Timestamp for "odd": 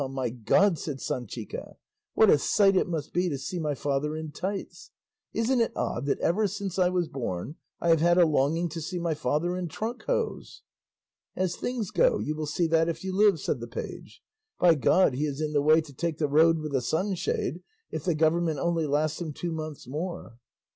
5.75-6.07